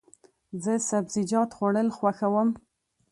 زه 0.63 0.73
سبزیجات 0.89 1.49
خوړل 1.57 1.87
خوښوم. 1.97 2.49